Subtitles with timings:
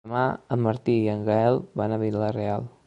[0.07, 0.21] Demà
[0.55, 2.69] en Martí i en Gaël van a Vila-real.